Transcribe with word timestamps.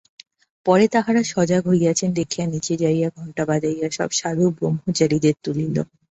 পরে 0.65 0.85
তাঁহারা 0.93 1.21
সজাগ 1.25 1.63
হইয়াছেন 1.67 2.09
দেখিয়া 2.19 2.45
নীচে 2.47 2.73
যাইয়া 2.83 3.09
ঘণ্টা 3.17 3.43
বাজাইয়া 3.49 3.87
সব 3.97 4.09
সাধু-ব্রহ্মচারীদের 4.19 5.35
তুলিল। 5.43 5.75